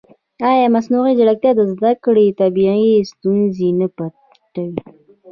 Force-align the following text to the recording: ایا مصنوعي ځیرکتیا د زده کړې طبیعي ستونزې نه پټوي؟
ایا 0.49 0.67
مصنوعي 0.75 1.13
ځیرکتیا 1.17 1.51
د 1.55 1.61
زده 1.73 1.91
کړې 2.03 2.25
طبیعي 2.39 2.91
ستونزې 3.11 3.69
نه 3.79 3.87
پټوي؟ 3.95 4.79